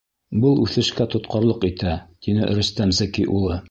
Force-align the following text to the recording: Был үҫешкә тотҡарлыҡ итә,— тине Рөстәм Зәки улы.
Был 0.45 0.57
үҫешкә 0.63 1.07
тотҡарлыҡ 1.17 1.69
итә,— 1.71 1.95
тине 2.27 2.53
Рөстәм 2.59 3.01
Зәки 3.03 3.33
улы. 3.41 3.59